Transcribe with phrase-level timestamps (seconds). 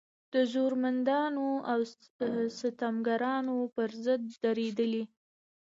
[0.33, 1.79] د زورمندانو او
[2.59, 5.03] ستمګرانو په ضد درېدلې.